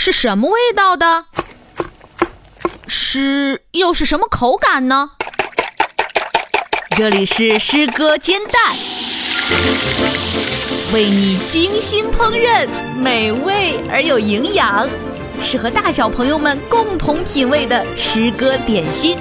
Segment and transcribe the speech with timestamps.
[0.00, 1.24] 是什么味道的？
[2.86, 5.10] 诗又是什么口感呢？
[6.96, 8.76] 这里是诗歌煎蛋，
[10.94, 14.88] 为你精心烹饪，美味而有营养，
[15.42, 19.18] 适合大小朋友们共同品味的诗歌点心。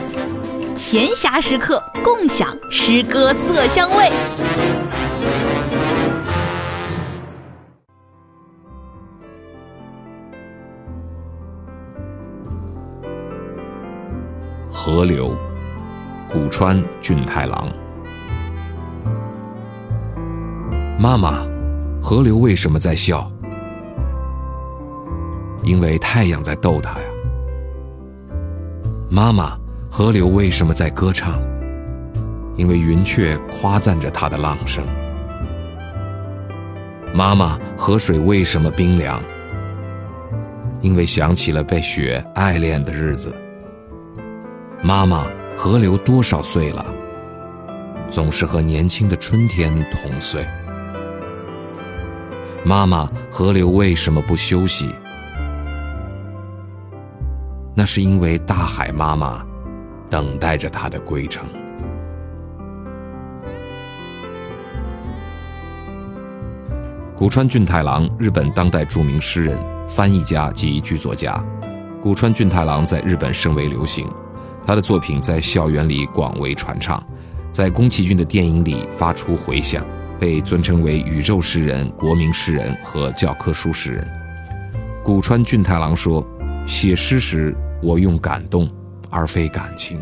[0.76, 4.12] 闲暇时刻，共享诗歌色香味。
[14.90, 15.38] 河流，
[16.30, 17.68] 古川俊太郎。
[20.98, 21.46] 妈妈，
[22.02, 23.30] 河流为什么在笑？
[25.62, 27.06] 因为太阳在逗它呀。
[29.10, 29.58] 妈妈，
[29.92, 31.38] 河流为什么在歌唱？
[32.56, 34.86] 因为云雀夸赞着它的浪声。
[37.14, 39.22] 妈妈，河水为什么冰凉？
[40.80, 43.34] 因为想起了被雪爱恋的日子。
[44.84, 45.26] 妈妈，
[45.58, 46.86] 河流多少岁了？
[48.10, 50.48] 总是和年轻的春天同岁。
[52.64, 54.94] 妈妈，河流为什么不休息？
[57.74, 59.46] 那是因为大海妈妈
[60.10, 61.46] 等待着它的归程。
[67.16, 71.44] 古川俊太郎，日本当代著名诗人、翻译家及剧作家。
[72.00, 74.08] 古川俊太郎在日本甚为流行。
[74.68, 77.02] 他的作品在校园里广为传唱，
[77.54, 79.86] 在宫崎骏的电影里发出回响，
[80.20, 84.06] 被尊称为宇宙诗人、国民诗人和教科书诗人。
[85.06, 86.22] 古川俊太郎说
[86.68, 88.70] ：“写诗时，我用感动，
[89.10, 90.02] 而非感情。”